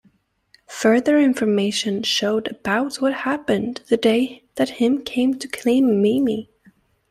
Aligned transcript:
Further 0.65 1.19
information 1.19 2.01
showed 2.01 2.47
about 2.47 2.95
what 2.95 3.13
happened 3.13 3.81
the 3.87 3.97
day 3.97 4.41
that 4.55 4.69
Him 4.81 5.03
came 5.03 5.37
to 5.37 5.47
claim 5.47 6.01
Mimi. 6.01 6.49